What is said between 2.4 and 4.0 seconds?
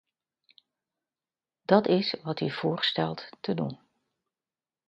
voorstelt te doen.